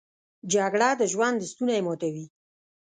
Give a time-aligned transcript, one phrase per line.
[0.53, 2.25] جګړه د ژوند ستونی ماتوي